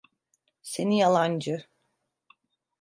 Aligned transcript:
Seni 0.61 0.97
yalancı! 0.99 1.67